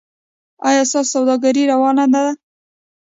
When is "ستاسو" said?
0.91-1.09